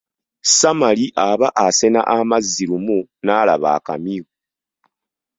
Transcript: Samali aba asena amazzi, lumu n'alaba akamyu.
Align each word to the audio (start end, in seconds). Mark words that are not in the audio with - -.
Samali 0.59 1.05
aba 1.29 1.47
asena 1.65 2.01
amazzi, 2.15 2.63
lumu 2.69 2.99
n'alaba 3.23 3.69
akamyu. 3.77 4.23